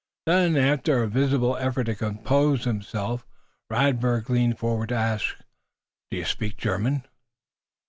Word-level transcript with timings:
Then, 0.25 0.57
after 0.57 1.03
a 1.03 1.07
visible 1.07 1.55
effort 1.57 1.83
to 1.83 1.93
compose 1.93 2.63
himself, 2.63 3.23
Radberg 3.69 4.31
leaned 4.31 4.57
forward 4.57 4.89
to 4.89 4.95
ask: 4.95 5.35
"Do 6.09 6.17
you 6.17 6.25
speak 6.25 6.57
German?" 6.57 7.05